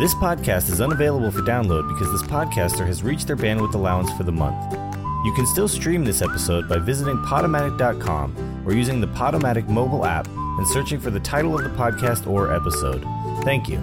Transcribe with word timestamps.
This 0.00 0.14
podcast 0.14 0.70
is 0.70 0.80
unavailable 0.80 1.30
for 1.30 1.40
download 1.40 1.86
because 1.86 2.10
this 2.10 2.22
podcaster 2.22 2.86
has 2.86 3.02
reached 3.02 3.26
their 3.26 3.36
bandwidth 3.36 3.74
allowance 3.74 4.10
for 4.12 4.22
the 4.22 4.32
month. 4.32 4.72
You 5.26 5.32
can 5.34 5.44
still 5.44 5.68
stream 5.68 6.06
this 6.06 6.22
episode 6.22 6.66
by 6.70 6.78
visiting 6.78 7.18
Podomatic.com 7.18 8.64
or 8.66 8.72
using 8.72 9.02
the 9.02 9.08
Podomatic 9.08 9.68
mobile 9.68 10.06
app 10.06 10.26
and 10.26 10.66
searching 10.68 10.98
for 11.00 11.10
the 11.10 11.20
title 11.20 11.54
of 11.54 11.64
the 11.64 11.68
podcast 11.76 12.26
or 12.26 12.50
episode. 12.50 13.04
Thank 13.44 13.68
you. 13.68 13.78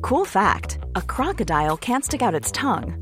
Cool 0.00 0.24
fact 0.24 0.78
a 0.94 1.02
crocodile 1.02 1.76
can't 1.76 2.06
stick 2.06 2.22
out 2.22 2.34
its 2.34 2.50
tongue. 2.50 3.01